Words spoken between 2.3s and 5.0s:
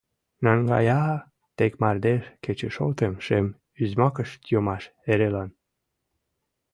кечышотым, шем узьмакыш йомаш,